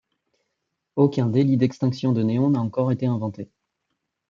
[0.95, 3.51] Aucun délit d'extinction de néon n'a encore été inventé.